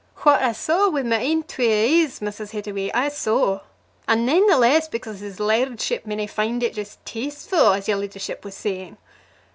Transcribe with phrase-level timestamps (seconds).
[0.23, 2.49] "What I saw wi' my ain twa e'es, Mrs.
[2.53, 3.59] Heetaway, I saw,
[4.07, 7.97] and nane the less because his lairdship may nae find it jist tastefu', as your
[7.99, 8.97] leddyship was saying.